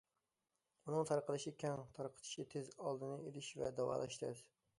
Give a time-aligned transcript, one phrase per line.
[0.87, 4.45] ئۇنىڭ تارقىلىشى كەڭ، تارقىتىشى تېز، ئالدىنى ئېلىش ۋە داۋالاش تەس.